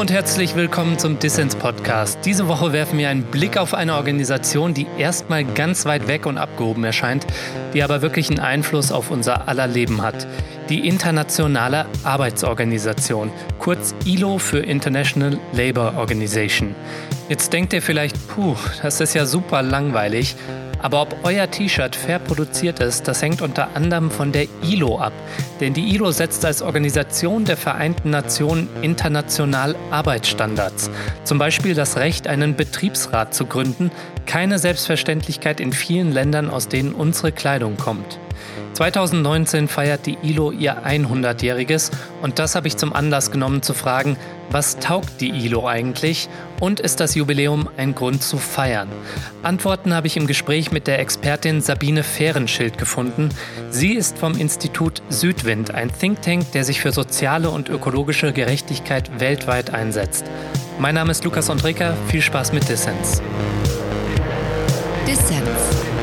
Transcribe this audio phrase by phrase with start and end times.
[0.00, 2.20] Hallo und herzlich willkommen zum Dissens Podcast.
[2.24, 6.38] Diese Woche werfen wir einen Blick auf eine Organisation, die erstmal ganz weit weg und
[6.38, 7.26] abgehoben erscheint,
[7.74, 10.26] die aber wirklich einen Einfluss auf unser aller Leben hat.
[10.70, 16.74] Die Internationale Arbeitsorganisation, kurz ILO für International Labour Organization.
[17.28, 20.34] Jetzt denkt ihr vielleicht, puh, das ist ja super langweilig.
[20.82, 25.12] Aber ob euer T-Shirt fair produziert ist, das hängt unter anderem von der ILO ab.
[25.60, 30.90] Denn die ILO setzt als Organisation der Vereinten Nationen international Arbeitsstandards.
[31.24, 33.90] Zum Beispiel das Recht, einen Betriebsrat zu gründen.
[34.26, 38.18] Keine Selbstverständlichkeit in vielen Ländern, aus denen unsere Kleidung kommt.
[38.74, 41.90] 2019 feiert die ILO ihr 100-jähriges
[42.22, 44.16] und das habe ich zum Anlass genommen zu fragen,
[44.50, 46.28] was taugt die ILO eigentlich
[46.60, 48.88] und ist das Jubiläum ein Grund zu feiern?
[49.42, 53.28] Antworten habe ich im Gespräch mit der Expertin Sabine Fehrenschild gefunden.
[53.70, 59.20] Sie ist vom Institut Südwind, ein Think Tank, der sich für soziale und ökologische Gerechtigkeit
[59.20, 60.24] weltweit einsetzt.
[60.78, 63.22] Mein Name ist Lukas Andreka, viel Spaß mit Dissens.
[65.06, 65.99] Dissens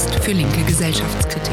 [0.00, 1.52] Podcast für linke Gesellschaftskritik.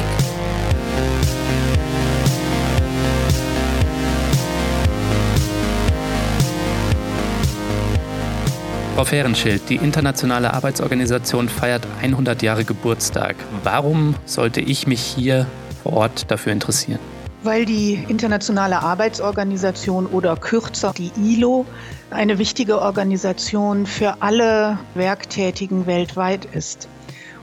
[8.95, 13.35] Frau Fehrenschild, die Internationale Arbeitsorganisation feiert 100 Jahre Geburtstag.
[13.63, 15.45] Warum sollte ich mich hier
[15.83, 16.99] vor Ort dafür interessieren?
[17.43, 21.65] Weil die Internationale Arbeitsorganisation oder kürzer die ILO
[22.11, 26.87] eine wichtige Organisation für alle Werktätigen weltweit ist.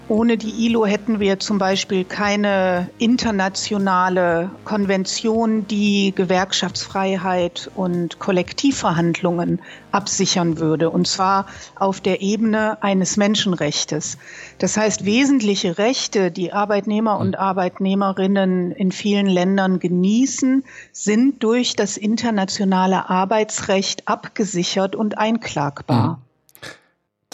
[0.08, 10.58] Ohne die ILO hätten wir zum Beispiel keine internationale Konvention, die Gewerkschaftsfreiheit und Kollektivverhandlungen absichern
[10.58, 11.46] würde, und zwar
[11.76, 14.18] auf der Ebene eines Menschenrechtes.
[14.58, 21.96] Das heißt, wesentliche Rechte, die Arbeitnehmer und Arbeitnehmerinnen in vielen Ländern genießen, sind durch das
[21.96, 26.23] internationale Arbeitsrecht abgesichert und einklagbar.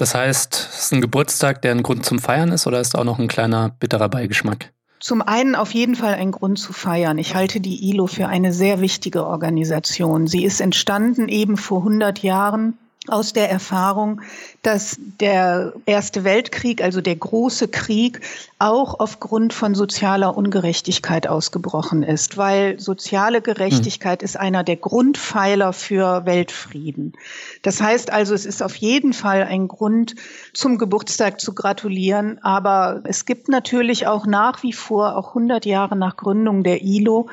[0.00, 3.04] Das heißt, es ist ein Geburtstag, der ein Grund zum Feiern ist oder ist auch
[3.04, 4.72] noch ein kleiner bitterer Beigeschmack?
[4.98, 7.18] Zum einen auf jeden Fall ein Grund zu feiern.
[7.18, 10.26] Ich halte die ILO für eine sehr wichtige Organisation.
[10.26, 12.78] Sie ist entstanden eben vor 100 Jahren
[13.08, 14.20] aus der Erfahrung,
[14.62, 18.20] dass der Erste Weltkrieg, also der große Krieg,
[18.58, 24.24] auch aufgrund von sozialer Ungerechtigkeit ausgebrochen ist, weil soziale Gerechtigkeit hm.
[24.26, 27.14] ist einer der Grundpfeiler für Weltfrieden.
[27.62, 30.14] Das heißt also, es ist auf jeden Fall ein Grund,
[30.52, 35.96] zum Geburtstag zu gratulieren, aber es gibt natürlich auch nach wie vor, auch 100 Jahre
[35.96, 37.30] nach Gründung der ILO,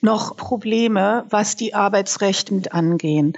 [0.00, 3.36] noch Probleme, was die Arbeitsrechte mit angehen.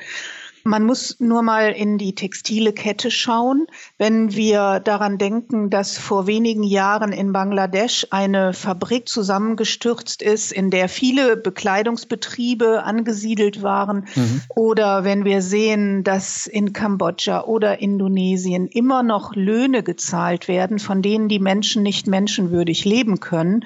[0.64, 3.66] Man muss nur mal in die textile Kette schauen.
[3.98, 10.70] Wenn wir daran denken, dass vor wenigen Jahren in Bangladesch eine Fabrik zusammengestürzt ist, in
[10.70, 14.42] der viele Bekleidungsbetriebe angesiedelt waren, mhm.
[14.50, 21.02] oder wenn wir sehen, dass in Kambodscha oder Indonesien immer noch Löhne gezahlt werden, von
[21.02, 23.64] denen die Menschen nicht menschenwürdig leben können,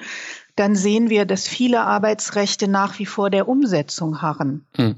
[0.57, 4.65] dann sehen wir, dass viele Arbeitsrechte nach wie vor der Umsetzung harren.
[4.75, 4.95] Hm.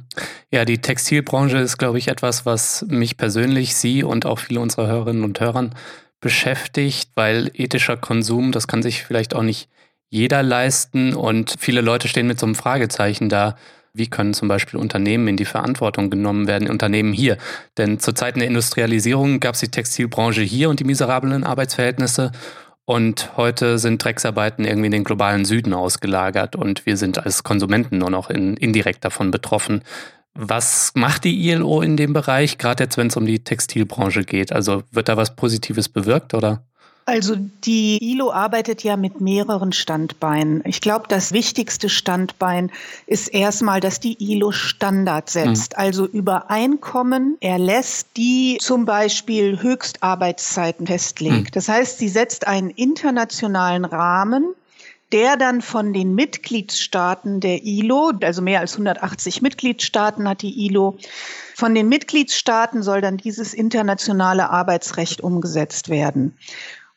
[0.52, 4.88] Ja, die Textilbranche ist, glaube ich, etwas, was mich persönlich, Sie und auch viele unserer
[4.88, 5.76] Hörerinnen und Hörern
[6.22, 9.70] beschäftigt, weil ethischer Konsum, das kann sich vielleicht auch nicht
[10.10, 13.56] jeder leisten und viele Leute stehen mit so einem Fragezeichen da.
[13.94, 17.38] Wie können zum Beispiel Unternehmen in die Verantwortung genommen werden, Unternehmen hier?
[17.78, 22.32] Denn zu Zeiten der Industrialisierung gab es die Textilbranche hier und die miserablen Arbeitsverhältnisse.
[22.90, 28.00] Und heute sind Drecksarbeiten irgendwie in den globalen Süden ausgelagert und wir sind als Konsumenten
[28.00, 29.84] nur noch in, indirekt davon betroffen.
[30.34, 34.52] Was macht die ILO in dem Bereich, gerade jetzt, wenn es um die Textilbranche geht?
[34.52, 36.66] Also wird da was Positives bewirkt oder?
[37.10, 40.62] Also die ILO arbeitet ja mit mehreren Standbeinen.
[40.66, 42.72] Ich glaube, das wichtigste Standbein
[43.08, 45.80] ist erstmal, dass die ILO Standard setzt, mhm.
[45.80, 51.34] also Übereinkommen erlässt, die zum Beispiel Höchstarbeitszeiten festlegt.
[51.34, 51.52] Mhm.
[51.54, 54.54] Das heißt, sie setzt einen internationalen Rahmen,
[55.12, 60.98] der dann von den Mitgliedstaaten der ILO, also mehr als 180 Mitgliedstaaten hat die ILO,
[61.56, 66.38] von den Mitgliedstaaten soll dann dieses internationale Arbeitsrecht umgesetzt werden.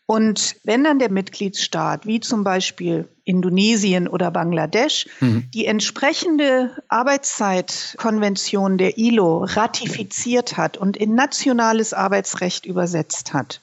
[0.06, 5.48] Und wenn dann der Mitgliedsstaat, wie zum Beispiel Indonesien oder Bangladesch, mhm.
[5.54, 13.60] die entsprechende Arbeitszeitkonvention der ILO ratifiziert hat und in nationales Arbeitsrecht übersetzt hat,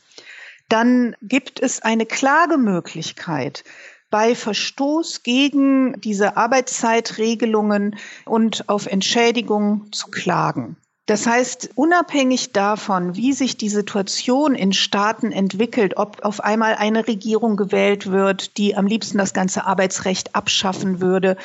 [0.69, 3.63] dann gibt es eine Klagemöglichkeit
[4.09, 10.77] bei Verstoß gegen diese Arbeitszeitregelungen und auf Entschädigung zu klagen.
[11.10, 17.08] Das heißt, unabhängig davon, wie sich die Situation in Staaten entwickelt, ob auf einmal eine
[17.08, 21.36] Regierung gewählt wird, die am liebsten das ganze Arbeitsrecht abschaffen würde,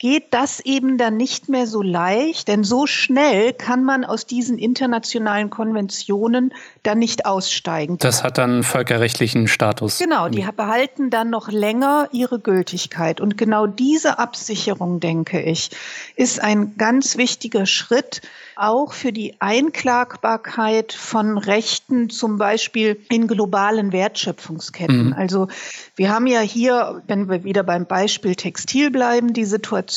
[0.00, 4.58] geht das eben dann nicht mehr so leicht, denn so schnell kann man aus diesen
[4.58, 7.98] internationalen Konventionen dann nicht aussteigen.
[7.98, 9.98] Das hat dann völkerrechtlichen Status.
[9.98, 13.20] Genau, die behalten dann noch länger ihre Gültigkeit.
[13.20, 15.68] Und genau diese Absicherung, denke ich,
[16.16, 18.22] ist ein ganz wichtiger Schritt,
[18.56, 25.08] auch für die Einklagbarkeit von Rechten, zum Beispiel in globalen Wertschöpfungsketten.
[25.08, 25.12] Mhm.
[25.14, 25.48] Also
[25.96, 29.89] wir haben ja hier, wenn wir wieder beim Beispiel Textil bleiben, die Situation,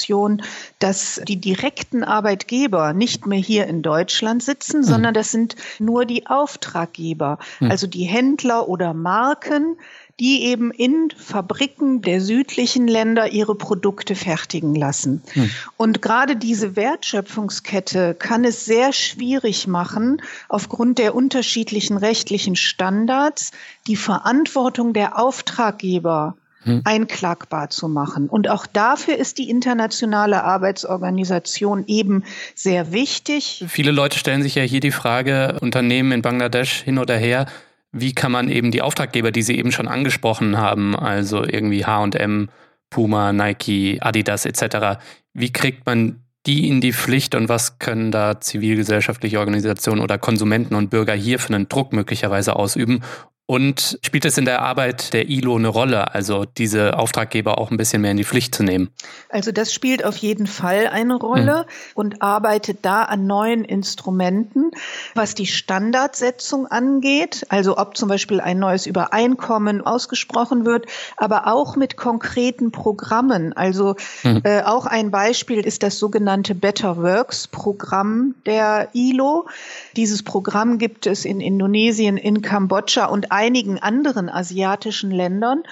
[0.79, 4.83] dass die direkten Arbeitgeber nicht mehr hier in Deutschland sitzen, mhm.
[4.83, 7.71] sondern das sind nur die Auftraggeber, mhm.
[7.71, 9.77] also die Händler oder Marken,
[10.19, 15.23] die eben in Fabriken der südlichen Länder ihre Produkte fertigen lassen.
[15.33, 15.49] Hm.
[15.75, 23.51] Und gerade diese Wertschöpfungskette kann es sehr schwierig machen, aufgrund der unterschiedlichen rechtlichen Standards
[23.87, 26.81] die Verantwortung der Auftraggeber hm.
[26.83, 28.30] einklagbar zu machen.
[28.30, 32.24] Und auch dafür ist die internationale Arbeitsorganisation eben
[32.56, 33.65] sehr wichtig.
[33.68, 37.45] Viele Leute stellen sich ja hier die Frage, Unternehmen in Bangladesch hin oder her,
[37.92, 42.50] wie kann man eben die Auftraggeber, die Sie eben schon angesprochen haben, also irgendwie HM,
[42.89, 45.00] Puma, Nike, Adidas etc.,
[45.33, 50.75] wie kriegt man die in die Pflicht und was können da zivilgesellschaftliche Organisationen oder Konsumenten
[50.75, 53.01] und Bürger hier für einen Druck möglicherweise ausüben,
[53.45, 57.77] und spielt es in der Arbeit der ILO eine Rolle, also diese Auftraggeber auch ein
[57.77, 58.89] bisschen mehr in die Pflicht zu nehmen?
[59.29, 61.91] Also das spielt auf jeden Fall eine Rolle mhm.
[61.93, 64.71] und arbeitet da an neuen Instrumenten,
[65.13, 70.85] was die Standardsetzung angeht, also ob zum Beispiel ein neues Übereinkommen ausgesprochen wird,
[71.17, 73.51] aber auch mit konkreten Programmen.
[73.51, 74.41] Also mhm.
[74.45, 79.47] äh, auch ein Beispiel ist das sogenannte Better Works Programm der ILO.
[79.95, 85.63] Dieses Programm gibt es in Indonesien, in Kambodscha und einigen anderen asiatischen Ländern.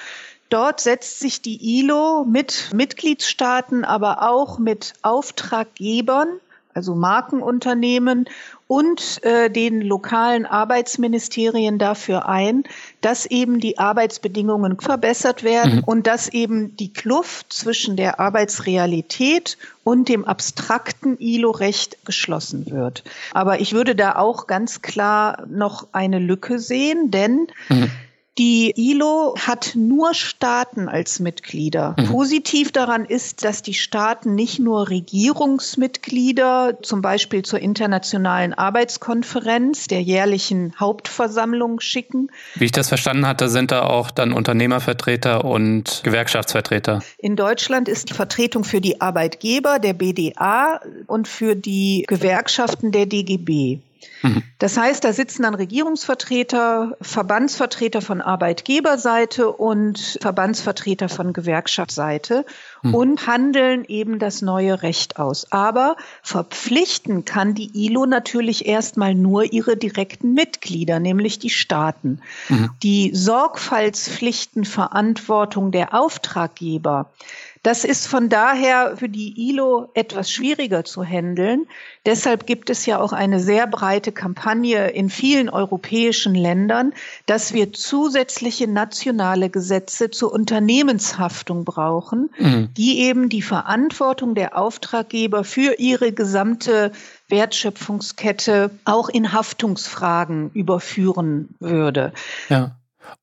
[0.50, 6.28] Dort setzt sich die ILO mit Mitgliedstaaten, aber auch mit Auftraggebern,
[6.74, 8.26] also Markenunternehmen
[8.72, 12.64] und äh, den lokalen Arbeitsministerien dafür ein,
[13.02, 15.84] dass eben die Arbeitsbedingungen verbessert werden mhm.
[15.84, 23.04] und dass eben die Kluft zwischen der Arbeitsrealität und dem abstrakten ILO-Recht geschlossen wird.
[23.34, 27.92] Aber ich würde da auch ganz klar noch eine Lücke sehen, denn mhm.
[28.38, 31.96] Die ILO hat nur Staaten als Mitglieder.
[32.00, 32.06] Mhm.
[32.06, 40.02] Positiv daran ist, dass die Staaten nicht nur Regierungsmitglieder, zum Beispiel zur Internationalen Arbeitskonferenz, der
[40.02, 42.30] jährlichen Hauptversammlung schicken.
[42.56, 47.02] Wie ich das verstanden hatte, sind da auch dann Unternehmervertreter und Gewerkschaftsvertreter.
[47.18, 53.08] In Deutschland ist die Vertretung für die Arbeitgeber der BDA und für die Gewerkschaften der
[53.08, 53.80] DGB.
[54.22, 54.44] Mhm.
[54.60, 62.46] Das heißt, da sitzen dann Regierungsvertreter, Verbandsvertreter von Arbeitgeberseite und Verbandsvertreter von Gewerkschaftsseite
[62.82, 62.96] mhm.
[62.96, 65.52] und handeln eben das neue Recht aus.
[65.52, 72.20] Aber verpflichten kann die ILO natürlich erstmal nur ihre direkten Mitglieder, nämlich die Staaten.
[72.50, 72.72] Mhm.
[72.84, 77.10] Die Sorgfaltspflichtenverantwortung der Auftraggeber
[77.64, 81.68] das ist von daher für die ILO etwas schwieriger zu handeln.
[82.08, 86.94] Deshalb gibt es ja auch eine sehr breite Kampagne in vielen europäischen Ländern,
[87.28, 92.70] dass wir zusätzliche nationale Gesetze zur Unternehmenshaftung brauchen, mhm.
[92.76, 96.92] die eben die Verantwortung der Auftraggeber für ihre gesamte
[97.28, 102.12] Wertschöpfungskette auch in Haftungsfragen überführen würde.
[102.50, 102.76] Ja.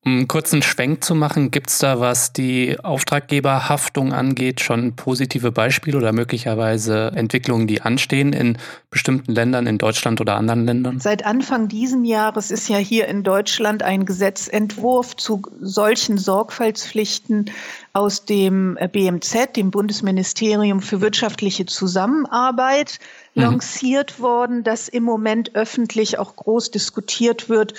[0.05, 5.51] Um einen kurzen Schwenk zu machen, gibt es da, was die Auftraggeberhaftung angeht, schon positive
[5.51, 8.57] Beispiele oder möglicherweise Entwicklungen, die anstehen in
[8.89, 10.99] bestimmten Ländern, in Deutschland oder anderen Ländern?
[10.99, 17.51] Seit Anfang diesen Jahres ist ja hier in Deutschland ein Gesetzentwurf zu solchen Sorgfaltspflichten
[17.91, 22.99] aus dem BMZ, dem Bundesministerium für wirtschaftliche Zusammenarbeit,
[23.33, 23.41] mhm.
[23.41, 27.73] lanciert worden, das im Moment öffentlich auch groß diskutiert wird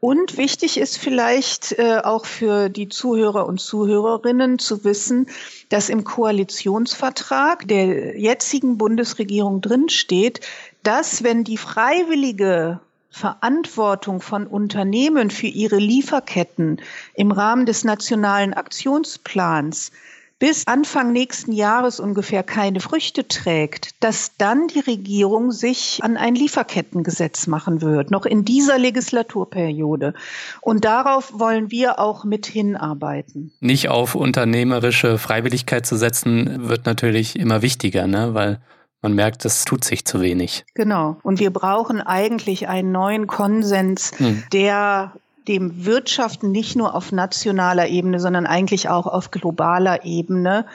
[0.00, 5.26] und wichtig ist vielleicht äh, auch für die Zuhörer und Zuhörerinnen zu wissen,
[5.70, 10.40] dass im Koalitionsvertrag der jetzigen Bundesregierung drinsteht,
[10.84, 16.80] dass wenn die freiwillige Verantwortung von Unternehmen für ihre Lieferketten
[17.14, 19.90] im Rahmen des nationalen Aktionsplans
[20.38, 26.34] bis Anfang nächsten Jahres ungefähr keine Früchte trägt, dass dann die Regierung sich an ein
[26.34, 30.14] Lieferkettengesetz machen wird, noch in dieser Legislaturperiode.
[30.60, 33.52] Und darauf wollen wir auch mit hinarbeiten.
[33.60, 38.34] Nicht auf unternehmerische Freiwilligkeit zu setzen, wird natürlich immer wichtiger, ne?
[38.34, 38.60] weil
[39.02, 40.64] man merkt, es tut sich zu wenig.
[40.74, 41.18] Genau.
[41.22, 44.42] Und wir brauchen eigentlich einen neuen Konsens, hm.
[44.52, 45.12] der
[45.48, 50.66] dem Wirtschaften nicht nur auf nationaler Ebene, sondern eigentlich auch auf globaler Ebene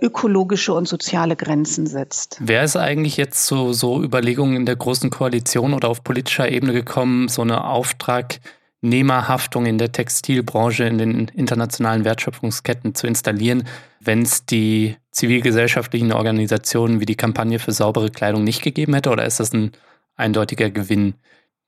[0.00, 2.38] ökologische und soziale Grenzen setzt.
[2.40, 6.72] Wer ist eigentlich jetzt zu so Überlegungen in der Großen Koalition oder auf politischer Ebene
[6.72, 13.64] gekommen, so eine Auftragnehmerhaftung in der Textilbranche, in den internationalen Wertschöpfungsketten zu installieren,
[14.00, 19.10] wenn es die zivilgesellschaftlichen Organisationen wie die Kampagne für saubere Kleidung nicht gegeben hätte?
[19.10, 19.72] Oder ist das ein
[20.16, 21.14] eindeutiger Gewinn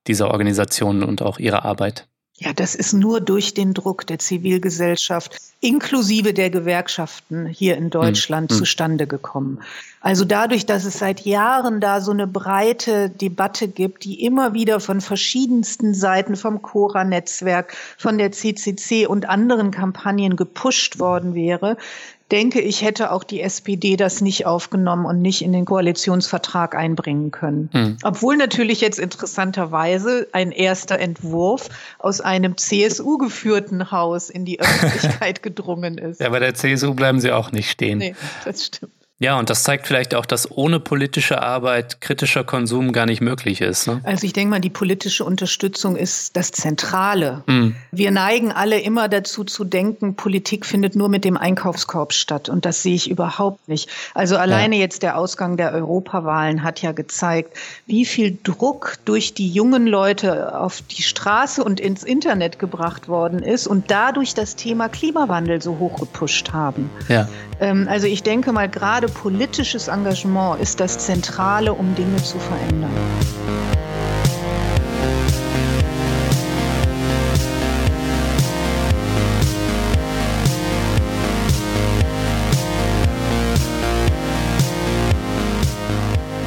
[0.06, 2.08] dieser Organisationen und auch ihrer Arbeit?
[2.44, 8.50] Ja, das ist nur durch den Druck der Zivilgesellschaft inklusive der Gewerkschaften hier in Deutschland
[8.50, 8.56] mhm.
[8.56, 9.60] zustande gekommen.
[10.00, 14.80] Also dadurch, dass es seit Jahren da so eine breite Debatte gibt, die immer wieder
[14.80, 21.76] von verschiedensten Seiten, vom Cora-Netzwerk, von der CCC und anderen Kampagnen gepusht worden wäre,
[22.32, 27.30] denke ich, hätte auch die SPD das nicht aufgenommen und nicht in den Koalitionsvertrag einbringen
[27.30, 27.68] können.
[27.72, 27.98] Mhm.
[28.02, 35.42] Obwohl natürlich jetzt interessanterweise ein erster Entwurf aus einem CSU geführten Haus in die Öffentlichkeit
[35.42, 36.20] gedrungen ist.
[36.20, 37.98] Ja, bei der CSU bleiben sie auch nicht stehen.
[37.98, 38.92] Nee, das stimmt.
[39.22, 43.60] Ja, und das zeigt vielleicht auch, dass ohne politische Arbeit kritischer Konsum gar nicht möglich
[43.60, 43.86] ist.
[43.86, 44.00] Ne?
[44.02, 47.44] Also ich denke mal, die politische Unterstützung ist das Zentrale.
[47.46, 47.76] Mhm.
[47.92, 52.48] Wir neigen alle immer dazu zu denken, Politik findet nur mit dem Einkaufskorb statt.
[52.48, 53.88] Und das sehe ich überhaupt nicht.
[54.12, 54.80] Also alleine ja.
[54.80, 60.58] jetzt der Ausgang der Europawahlen hat ja gezeigt, wie viel Druck durch die jungen Leute
[60.58, 65.78] auf die Straße und ins Internet gebracht worden ist und dadurch das Thema Klimawandel so
[65.78, 66.90] hoch gepusht haben.
[67.08, 67.28] Ja.
[67.60, 72.90] Ähm, also ich denke mal, gerade politisches Engagement ist das Zentrale, um Dinge zu verändern.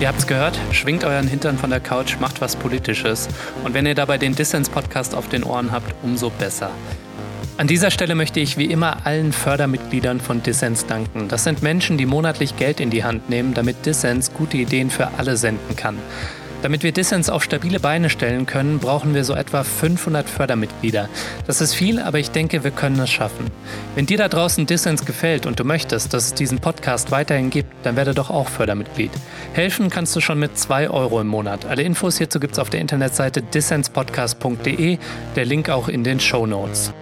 [0.05, 3.27] Ihr habt's gehört, schwingt euren Hintern von der Couch, macht was Politisches.
[3.63, 6.69] Und wenn ihr dabei den Dissens-Podcast auf den Ohren habt, umso besser.
[7.57, 11.29] An dieser Stelle möchte ich wie immer allen Fördermitgliedern von Dissens danken.
[11.29, 15.11] Das sind Menschen, die monatlich Geld in die Hand nehmen, damit Dissens gute Ideen für
[15.17, 15.97] alle senden kann.
[16.63, 21.07] Damit wir Dissens auf stabile Beine stellen können, brauchen wir so etwa 500 Fördermitglieder.
[21.47, 23.45] Das ist viel, aber ich denke, wir können es schaffen.
[23.95, 27.69] Wenn dir da draußen Dissens gefällt und du möchtest, dass es diesen Podcast weiterhin gibt,
[27.83, 29.11] dann werde doch auch Fördermitglied.
[29.53, 31.65] Helfen kannst du schon mit 2 Euro im Monat.
[31.65, 34.97] Alle Infos hierzu gibt es auf der Internetseite dissenspodcast.de,
[35.37, 36.93] der Link auch in den Show Notes.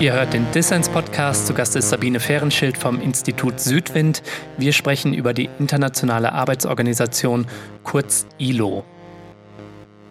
[0.00, 1.46] Ihr hört den Dissens-Podcast.
[1.46, 4.22] Zu Gast ist Sabine Fehrenschild vom Institut Südwind.
[4.56, 7.46] Wir sprechen über die Internationale Arbeitsorganisation,
[7.84, 8.86] kurz ILO.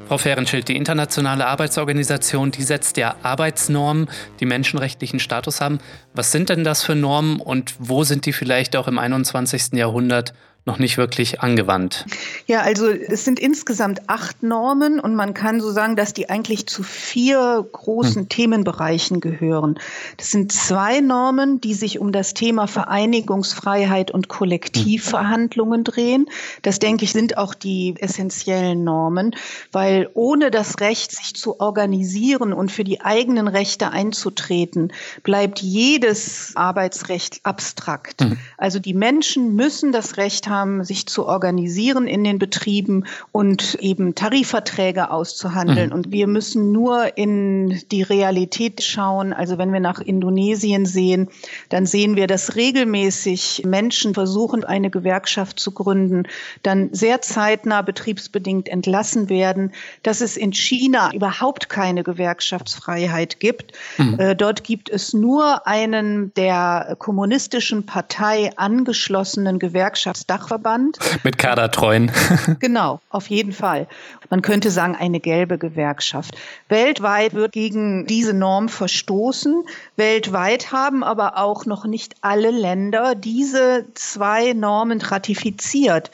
[0.08, 5.79] Frau Fehrenschild, die Internationale Arbeitsorganisation, die setzt ja Arbeitsnormen, die menschenrechtlichen Status haben.
[6.13, 9.74] Was sind denn das für Normen und wo sind die vielleicht auch im 21.
[9.74, 10.36] Jahrhundert
[10.70, 12.06] noch nicht wirklich angewandt.
[12.46, 16.68] Ja, also es sind insgesamt acht Normen und man kann so sagen, dass die eigentlich
[16.68, 18.30] zu vier großen hm.
[18.30, 19.80] Themenbereichen gehören.
[20.18, 26.28] Das sind zwei Normen, die sich um das Thema Vereinigungsfreiheit und Kollektivverhandlungen drehen.
[26.62, 29.36] Das denke ich sind auch die essentiellen Normen,
[29.72, 36.52] weil ohne das Recht, sich zu organisieren und für die eigenen Rechte einzutreten, bleibt jedes
[36.54, 38.22] Arbeitsrecht abstrakt.
[38.22, 38.38] Hm.
[38.58, 43.75] Also die Menschen müssen das Recht haben, haben, sich zu organisieren in den Betrieben und
[43.75, 45.89] eben Tarifverträge auszuhandeln.
[45.89, 45.96] Mhm.
[45.96, 49.34] Und wir müssen nur in die Realität schauen.
[49.34, 51.30] Also wenn wir nach Indonesien sehen,
[51.70, 56.24] dann sehen wir, dass regelmäßig Menschen versuchen, eine Gewerkschaft zu gründen,
[56.63, 59.72] dann sehr zeitnah betriebsbedingt entlassen werden,
[60.04, 63.74] dass es in China überhaupt keine Gewerkschaftsfreiheit gibt.
[63.98, 64.20] Mhm.
[64.20, 71.00] Äh, dort gibt es nur einen der kommunistischen Partei angeschlossenen Gewerkschaftsdach Dachverband.
[71.24, 72.12] Mit Kadertreuen.
[72.60, 73.88] genau, auf jeden Fall.
[74.29, 76.36] Man könnte sagen, eine gelbe Gewerkschaft.
[76.69, 79.63] Weltweit wird gegen diese Norm verstoßen.
[79.98, 86.10] Weltweit haben aber auch noch nicht alle Länder diese zwei Normen ratifiziert.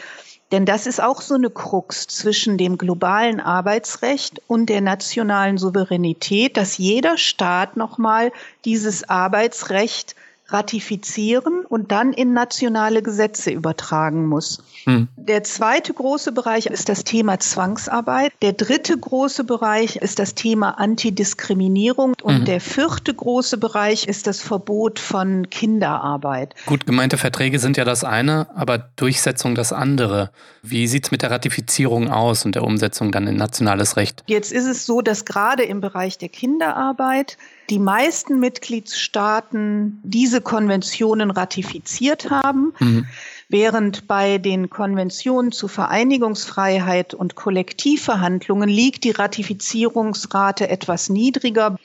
[0.51, 6.57] Denn das ist auch so eine Krux zwischen dem globalen Arbeitsrecht und der nationalen Souveränität,
[6.57, 8.31] dass jeder Staat nochmal
[8.63, 10.15] dieses Arbeitsrecht
[10.47, 14.63] ratifizieren und dann in nationale Gesetze übertragen muss.
[14.85, 15.07] Hm.
[15.17, 18.31] Der zweite große Bereich ist das Thema Zwangsarbeit.
[18.41, 22.13] Der dritte große Bereich ist das Thema Antidiskriminierung.
[22.21, 22.45] Und mhm.
[22.45, 26.53] der vierte große Bereich ist das Verbot von Kinderarbeit.
[26.67, 30.29] Gut gemeinte Verträge sind ja das eine, aber Durchsetzung das andere.
[30.61, 34.23] Wie sieht es mit der Ratifizierung aus und der Umsetzung dann in nationales Recht?
[34.27, 37.37] Jetzt ist es so, dass gerade im Bereich der Kinderarbeit
[37.69, 42.73] die meisten Mitgliedstaaten diese Konventionen ratifiziert haben.
[42.79, 43.07] Mhm.
[43.47, 51.77] Während bei den Konventionen zu Vereinigungsfreiheit und Kollektivverhandlungen liegt die Ratifizierungsrate etwas niedriger.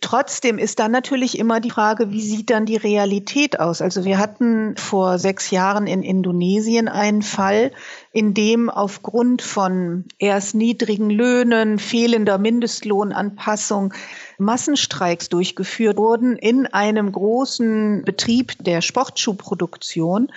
[0.00, 3.82] Trotzdem ist dann natürlich immer die Frage, wie sieht dann die Realität aus?
[3.82, 7.72] Also wir hatten vor sechs Jahren in Indonesien einen Fall,
[8.10, 13.92] in dem aufgrund von erst niedrigen Löhnen, fehlender Mindestlohnanpassung
[14.38, 20.32] Massenstreiks durchgeführt wurden in einem großen Betrieb der Sportschuhproduktion.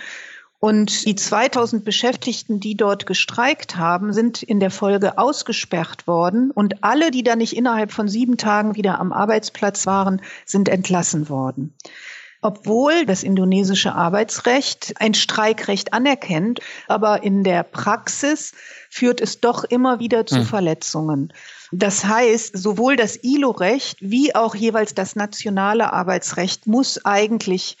[0.64, 6.50] Und die 2000 Beschäftigten, die dort gestreikt haben, sind in der Folge ausgesperrt worden.
[6.50, 11.28] Und alle, die da nicht innerhalb von sieben Tagen wieder am Arbeitsplatz waren, sind entlassen
[11.28, 11.74] worden.
[12.40, 18.52] Obwohl das indonesische Arbeitsrecht ein Streikrecht anerkennt, aber in der Praxis
[18.88, 20.44] führt es doch immer wieder zu hm.
[20.46, 21.32] Verletzungen.
[21.72, 27.76] Das heißt, sowohl das ILO-Recht wie auch jeweils das nationale Arbeitsrecht muss eigentlich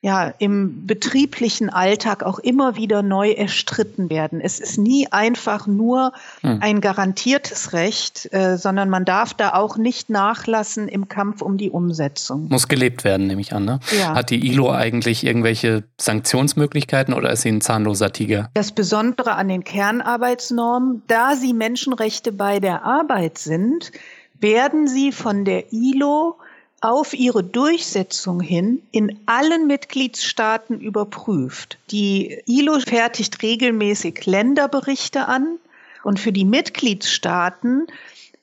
[0.00, 4.40] ja im betrieblichen Alltag auch immer wieder neu erstritten werden.
[4.40, 6.12] Es ist nie einfach nur
[6.42, 6.58] hm.
[6.62, 11.70] ein garantiertes Recht, äh, sondern man darf da auch nicht nachlassen im Kampf um die
[11.70, 12.46] Umsetzung.
[12.48, 13.64] Muss gelebt werden, nehme ich an.
[13.64, 13.80] Ne?
[13.98, 14.14] Ja.
[14.14, 18.50] Hat die ILO eigentlich irgendwelche Sanktionsmöglichkeiten oder ist sie ein zahnloser Tiger?
[18.54, 23.90] Das Besondere an den Kernarbeitsnormen, da sie Menschenrechte bei der Arbeit sind,
[24.38, 26.38] werden sie von der ILO
[26.80, 31.78] auf ihre Durchsetzung hin in allen Mitgliedstaaten überprüft.
[31.90, 35.58] Die ILO fertigt regelmäßig Länderberichte an
[36.04, 37.86] und für die Mitgliedstaaten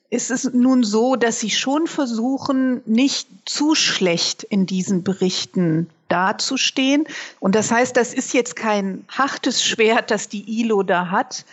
[0.09, 7.05] ist es nun so, dass sie schon versuchen, nicht zu schlecht in diesen Berichten dazustehen.
[7.39, 11.45] Und das heißt, das ist jetzt kein hartes Schwert, das die ILO da hat,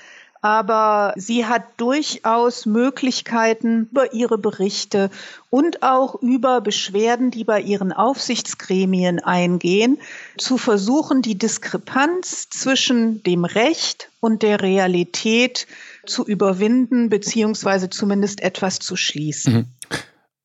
[0.43, 5.09] aber sie hat durchaus Möglichkeiten über ihre Berichte
[5.51, 9.99] und auch über Beschwerden, die bei ihren Aufsichtsgremien eingehen,
[10.37, 15.69] zu versuchen, die Diskrepanz zwischen dem Recht und der Realität
[16.07, 19.55] zu überwinden, beziehungsweise zumindest etwas zu schließen.
[19.55, 19.67] Mhm.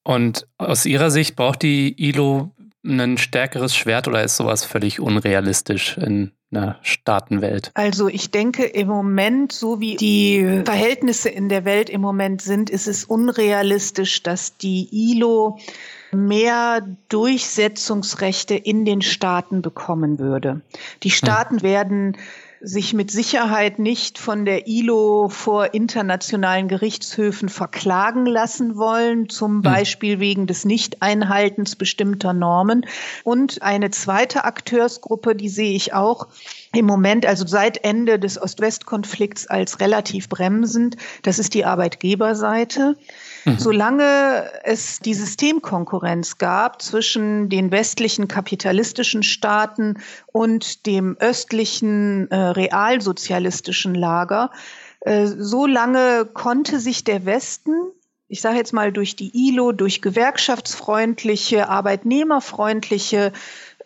[0.04, 2.52] Und aus Ihrer Sicht braucht die ILO
[2.84, 7.72] ein stärkeres Schwert oder ist sowas völlig unrealistisch in einer Staatenwelt?
[7.74, 12.70] Also ich denke im Moment, so wie die Verhältnisse in der Welt im Moment sind,
[12.70, 15.60] ist es unrealistisch, dass die ILO
[16.12, 20.62] mehr Durchsetzungsrechte in den Staaten bekommen würde.
[21.04, 21.64] Die Staaten hm.
[21.64, 22.18] werden
[22.62, 29.62] sich mit Sicherheit nicht von der ILO vor internationalen Gerichtshöfen verklagen lassen wollen, zum hm.
[29.62, 32.86] Beispiel wegen des Nichteinhaltens bestimmter Normen.
[33.24, 36.28] Und eine zweite Akteursgruppe, die sehe ich auch
[36.74, 42.96] im Moment, also seit Ende des Ost-West-Konflikts als relativ bremsend, das ist die Arbeitgeberseite.
[43.48, 43.60] Mhm.
[43.60, 50.00] Solange es die Systemkonkurrenz gab zwischen den westlichen kapitalistischen Staaten
[50.34, 54.52] und dem östlichen äh, realsozialistischen Lager,
[55.00, 57.72] äh, so lange konnte sich der Westen
[58.30, 63.32] ich sage jetzt mal durch die ILO, durch gewerkschaftsfreundliche, arbeitnehmerfreundliche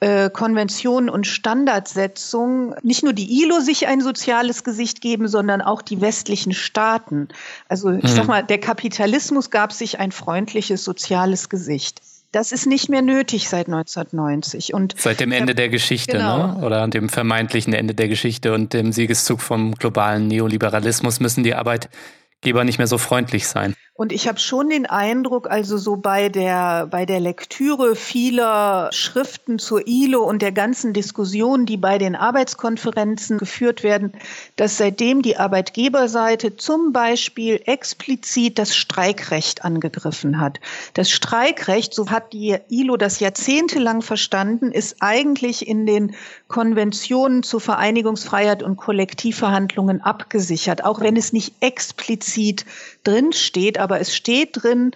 [0.02, 5.84] äh, Konventionen und Standardsetzungen nicht nur die ILO sich ein soziales Gesicht geben, sondern auch
[5.84, 7.28] die westlichen Staaten.
[7.70, 8.08] Also ich mhm.
[8.08, 12.02] sag mal, der Kapitalismus gab sich ein freundliches soziales Gesicht.
[12.32, 14.74] Das ist nicht mehr nötig seit 1990.
[14.74, 16.48] Und seit dem Ende der Geschichte, genau.
[16.48, 16.66] ne?
[16.66, 22.64] oder dem vermeintlichen Ende der Geschichte und dem Siegeszug vom globalen Neoliberalismus müssen die Arbeitgeber
[22.64, 23.76] nicht mehr so freundlich sein.
[23.94, 29.60] Und ich habe schon den Eindruck, also so bei der, bei der Lektüre vieler Schriften
[29.60, 34.14] zur ILO und der ganzen Diskussion, die bei den Arbeitskonferenzen geführt werden,
[34.56, 40.62] dass seitdem die Arbeitgeberseite zum Beispiel explizit das Streikrecht angegriffen hat.
[40.94, 46.16] Das Streikrecht, so hat die ILO das jahrzehntelang verstanden, ist eigentlich in den
[46.48, 52.66] Konventionen zur Vereinigungsfreiheit und Kollektivverhandlungen abgesichert, auch wenn es nicht explizit
[53.04, 54.92] drinsteht, aber es steht drin,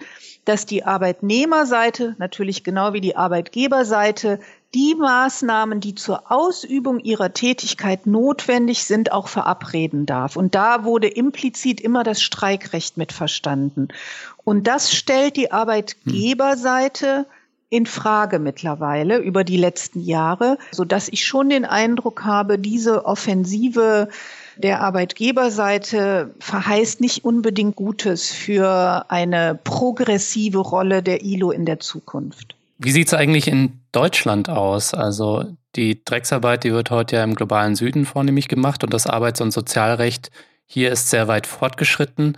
[0.46, 4.38] dass die Arbeitnehmerseite, natürlich genau wie die Arbeitgeberseite,
[4.74, 10.36] die Maßnahmen, die zur Ausübung ihrer Tätigkeit notwendig sind, auch verabreden darf.
[10.36, 13.88] Und da wurde implizit immer das Streikrecht mit verstanden.
[14.44, 17.26] Und das stellt die Arbeitgeberseite
[17.68, 23.04] in Frage mittlerweile über die letzten Jahre, so dass ich schon den Eindruck habe, diese
[23.04, 24.08] offensive
[24.56, 32.56] der Arbeitgeberseite verheißt nicht unbedingt Gutes für eine progressive Rolle der ILO in der Zukunft.
[32.78, 34.92] Wie sieht es eigentlich in Deutschland aus?
[34.92, 35.44] Also
[35.76, 39.52] die Drecksarbeit, die wird heute ja im globalen Süden vornehmlich gemacht und das Arbeits- und
[39.52, 40.30] Sozialrecht
[40.66, 42.36] hier ist sehr weit fortgeschritten.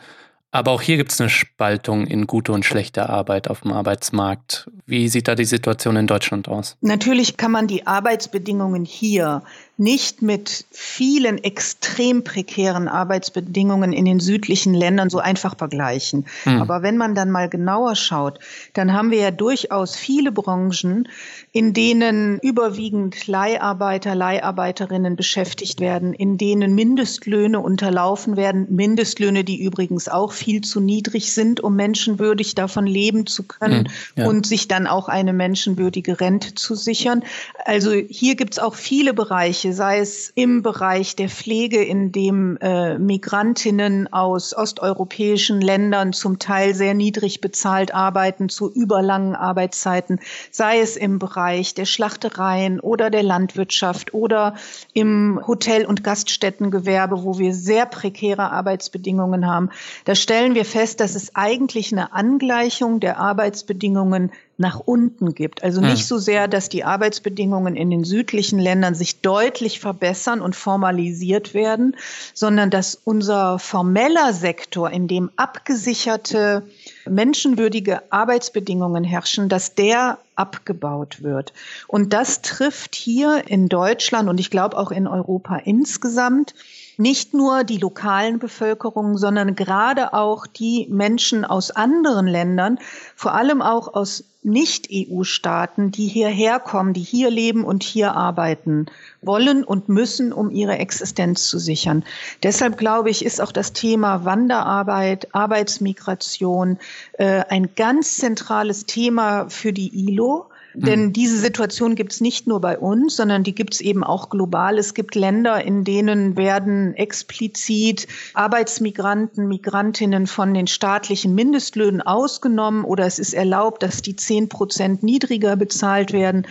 [0.50, 4.70] Aber auch hier gibt es eine Spaltung in gute und schlechte Arbeit auf dem Arbeitsmarkt.
[4.88, 6.78] Wie sieht da die Situation in Deutschland aus?
[6.80, 9.42] Natürlich kann man die Arbeitsbedingungen hier
[9.78, 16.26] nicht mit vielen extrem prekären Arbeitsbedingungen in den südlichen Ländern so einfach vergleichen.
[16.44, 16.62] Mhm.
[16.62, 18.40] Aber wenn man dann mal genauer schaut,
[18.74, 21.08] dann haben wir ja durchaus viele Branchen,
[21.52, 30.08] in denen überwiegend Leiharbeiter, Leiharbeiterinnen beschäftigt werden, in denen Mindestlöhne unterlaufen werden, Mindestlöhne, die übrigens
[30.08, 34.26] auch viel zu niedrig sind, um menschenwürdig davon leben zu können mhm, ja.
[34.26, 37.22] und sich dann auch eine menschenwürdige Rente zu sichern.
[37.64, 42.12] Also hier gibt es auch viele Bereiche, Bereiche, sei es im Bereich der Pflege, in
[42.12, 50.20] dem äh, Migrantinnen aus osteuropäischen Ländern zum Teil sehr niedrig bezahlt arbeiten zu überlangen Arbeitszeiten,
[50.50, 54.54] sei es im Bereich der Schlachtereien oder der Landwirtschaft oder
[54.92, 59.70] im Hotel- und Gaststättengewerbe, wo wir sehr prekäre Arbeitsbedingungen haben.
[60.04, 65.62] Da stellen wir fest, dass es eigentlich eine Angleichung der Arbeitsbedingungen nach unten gibt.
[65.62, 66.06] Also nicht hm.
[66.06, 71.96] so sehr, dass die Arbeitsbedingungen in den südlichen Ländern sich deutlich verbessern und formalisiert werden,
[72.34, 76.64] sondern dass unser formeller Sektor, in dem abgesicherte
[77.08, 81.52] menschenwürdige Arbeitsbedingungen herrschen, dass der abgebaut wird.
[81.86, 86.54] Und das trifft hier in Deutschland und ich glaube auch in Europa insgesamt
[86.96, 92.78] nicht nur die lokalen Bevölkerungen, sondern gerade auch die Menschen aus anderen Ländern,
[93.14, 98.86] vor allem auch aus Nicht-EU-Staaten, die hierher kommen, die hier leben und hier arbeiten
[99.20, 102.04] wollen und müssen, um ihre Existenz zu sichern.
[102.42, 106.78] Deshalb glaube ich, ist auch das Thema Wanderarbeit, Arbeitsmigration
[107.14, 110.46] äh, ein ganz zentrales Thema für die ILO.
[110.74, 111.12] Denn mhm.
[111.12, 114.78] diese Situation gibt es nicht nur bei uns, sondern die gibt es eben auch global.
[114.78, 123.06] Es gibt Länder, in denen werden explizit Arbeitsmigranten, Migrantinnen von den staatlichen Mindestlöhnen ausgenommen oder
[123.06, 126.46] es ist erlaubt, dass die zehn Prozent niedriger bezahlt werden.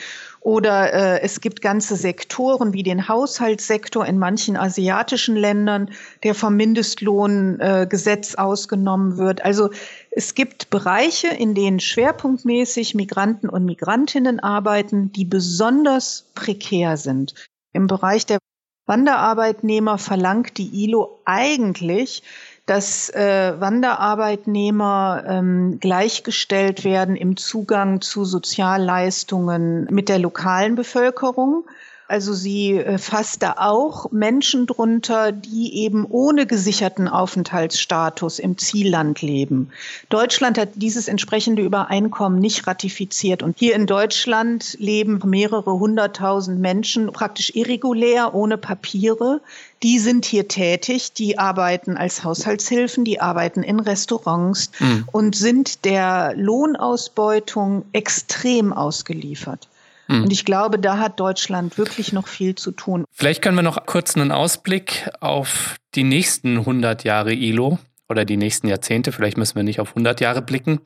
[0.47, 5.89] Oder äh, es gibt ganze Sektoren wie den Haushaltssektor in manchen asiatischen Ländern,
[6.23, 9.43] der vom Mindestlohngesetz äh, ausgenommen wird.
[9.43, 9.71] Also
[10.17, 17.35] es gibt Bereiche, in denen schwerpunktmäßig Migranten und Migrantinnen arbeiten, die besonders prekär sind.
[17.71, 18.39] Im Bereich der
[18.87, 22.23] Wanderarbeitnehmer verlangt die ILO eigentlich,
[22.65, 31.69] dass äh, Wanderarbeitnehmer ähm, gleichgestellt werden im Zugang zu Sozialleistungen mit der lokalen Bevölkerung.
[32.09, 39.21] Also sie äh, fasst da auch Menschen drunter, die eben ohne gesicherten Aufenthaltsstatus im Zielland
[39.21, 39.71] leben.
[40.07, 43.43] Deutschland hat dieses entsprechende Übereinkommen nicht ratifiziert.
[43.43, 49.41] Und hier in Deutschland leben mehrere hunderttausend Menschen praktisch irregulär, ohne Papiere.
[49.83, 55.09] Die sind hier tätig, die arbeiten als Haushaltshilfen, die arbeiten in Restaurants mhm.
[55.11, 59.67] und sind der Lohnausbeutung extrem ausgeliefert.
[60.07, 60.23] Mhm.
[60.23, 63.05] Und ich glaube, da hat Deutschland wirklich noch viel zu tun.
[63.11, 68.37] Vielleicht können wir noch kurz einen Ausblick auf die nächsten 100 Jahre ILO oder die
[68.37, 70.79] nächsten Jahrzehnte, vielleicht müssen wir nicht auf 100 Jahre blicken.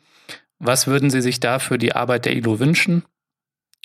[0.60, 3.04] Was würden Sie sich da für die Arbeit der ILO wünschen?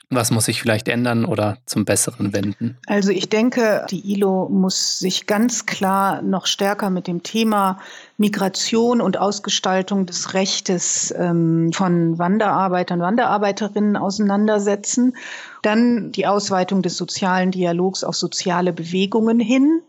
[0.09, 2.79] Was muss sich vielleicht ändern oder zum Besseren wenden?
[2.87, 7.81] Also ich denke, die ILO muss sich ganz klar noch stärker mit dem Thema
[8.17, 15.17] Migration und Ausgestaltung des Rechtes ähm, von Wanderarbeitern, Wanderarbeiterinnen auseinandersetzen.
[15.63, 19.81] Dann die Ausweitung des sozialen Dialogs auf soziale Bewegungen hin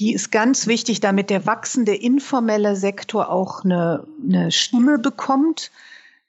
[0.00, 5.70] die ist ganz wichtig, damit der wachsende informelle Sektor auch eine, eine Stimme bekommt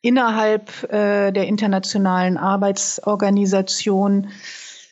[0.06, 4.28] innerhalb äh, der internationalen Arbeitsorganisation.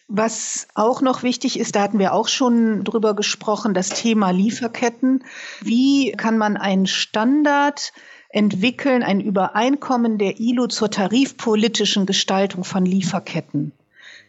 [0.08, 5.24] Was auch noch wichtig ist, da hatten wir auch schon drüber gesprochen, das Thema Lieferketten.
[5.62, 7.94] Wie kann man einen Standard
[8.30, 13.72] entwickeln, ein Übereinkommen der ILO zur tarifpolitischen Gestaltung von Lieferketten?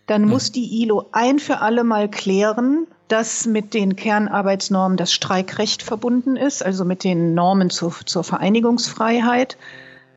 [0.07, 5.83] Dann muss die ILO ein für alle Mal klären, dass mit den Kernarbeitsnormen das Streikrecht
[5.83, 9.57] verbunden ist, also mit den Normen zur, zur Vereinigungsfreiheit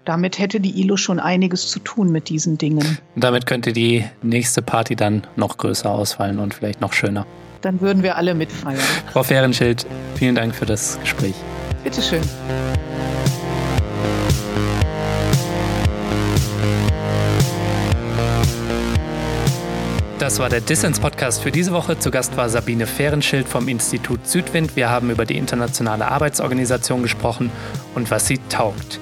[0.07, 2.97] damit hätte die ILO schon einiges zu tun mit diesen Dingen.
[3.17, 7.25] Damit könnte die nächste Party dann noch größer ausfallen und vielleicht noch schöner.
[7.59, 8.79] Dann würden wir alle mitfeiern.
[9.11, 11.35] Frau Fehrenschild, vielen Dank für das Gespräch.
[11.83, 12.21] Bitteschön.
[20.19, 21.99] Das war der Dissens-Podcast für diese Woche.
[21.99, 24.75] Zu Gast war Sabine Fehrenschild vom Institut Südwind.
[24.77, 27.51] Wir haben über die Internationale Arbeitsorganisation gesprochen
[27.93, 28.99] und was sie taugt.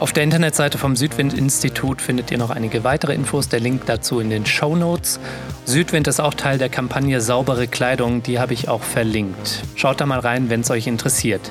[0.00, 3.48] Auf der Internetseite vom Südwind-Institut findet ihr noch einige weitere Infos.
[3.48, 5.18] Der Link dazu in den Show Notes.
[5.64, 8.22] Südwind ist auch Teil der Kampagne Saubere Kleidung.
[8.22, 9.64] Die habe ich auch verlinkt.
[9.74, 11.50] Schaut da mal rein, wenn es euch interessiert.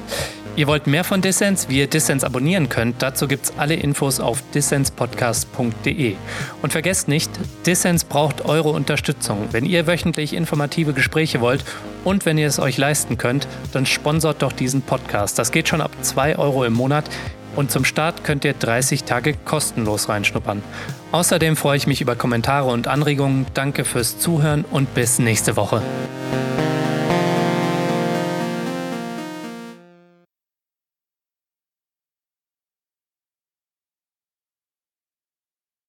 [0.55, 4.41] Ihr wollt mehr von Dissens, wie ihr Dissens abonnieren könnt, dazu gibt's alle Infos auf
[4.55, 6.15] dissenspodcast.de.
[6.63, 7.29] Und vergesst nicht,
[7.67, 9.49] Dissens braucht eure Unterstützung.
[9.51, 11.63] Wenn ihr wöchentlich informative Gespräche wollt
[12.03, 15.37] und wenn ihr es euch leisten könnt, dann sponsort doch diesen Podcast.
[15.37, 17.07] Das geht schon ab 2 Euro im Monat.
[17.57, 20.61] Und zum Start könnt ihr 30 Tage kostenlos reinschnuppern.
[21.11, 23.47] Außerdem freue ich mich über Kommentare und Anregungen.
[23.55, 25.81] Danke fürs Zuhören und bis nächste Woche.